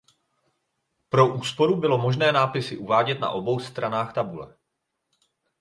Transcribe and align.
Pro 1.09 1.33
úsporu 1.35 1.75
bylo 1.75 1.97
možné 1.97 2.31
nápisy 2.31 2.77
uvádět 2.77 3.19
na 3.19 3.29
obou 3.29 3.59
stranách 3.59 4.13
tabule. 4.13 4.55